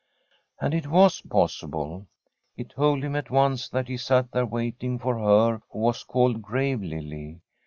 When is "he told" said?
2.57-3.03